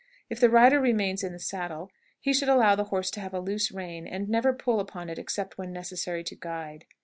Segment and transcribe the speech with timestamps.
[0.31, 3.39] If the rider remains in the saddle, he should allow the horse to have a
[3.39, 6.85] loose rein, and never pull upon it except when necessary to guide.